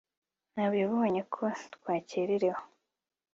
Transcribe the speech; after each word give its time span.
nabibonye 0.55 1.21
ko 1.33 1.41
twakererewe 1.73 2.61